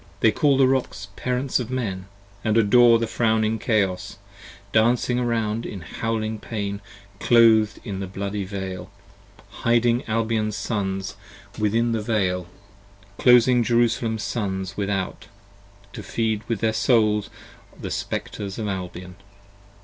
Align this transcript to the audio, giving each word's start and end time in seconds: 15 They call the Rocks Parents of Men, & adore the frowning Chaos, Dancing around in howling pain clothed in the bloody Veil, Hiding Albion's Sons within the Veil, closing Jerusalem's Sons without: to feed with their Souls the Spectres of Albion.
15 0.19 0.19
They 0.21 0.31
call 0.31 0.57
the 0.57 0.67
Rocks 0.67 1.09
Parents 1.15 1.59
of 1.59 1.69
Men, 1.69 2.07
& 2.25 2.43
adore 2.43 2.97
the 2.97 3.05
frowning 3.05 3.59
Chaos, 3.59 4.17
Dancing 4.71 5.19
around 5.19 5.63
in 5.63 5.81
howling 5.81 6.39
pain 6.39 6.81
clothed 7.19 7.79
in 7.83 7.99
the 7.99 8.07
bloody 8.07 8.43
Veil, 8.43 8.89
Hiding 9.61 10.03
Albion's 10.07 10.55
Sons 10.55 11.15
within 11.59 11.91
the 11.91 12.01
Veil, 12.01 12.47
closing 13.19 13.61
Jerusalem's 13.61 14.23
Sons 14.23 14.75
without: 14.75 15.27
to 15.93 16.01
feed 16.01 16.41
with 16.47 16.61
their 16.61 16.73
Souls 16.73 17.29
the 17.79 17.91
Spectres 17.91 18.57
of 18.57 18.67
Albion. 18.67 19.17